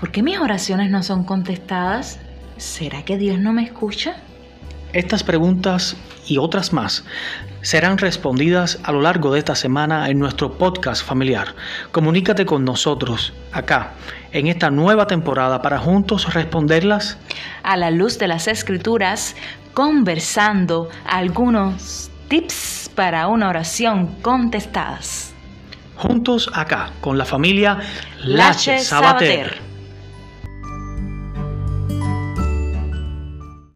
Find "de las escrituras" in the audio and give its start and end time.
18.18-19.36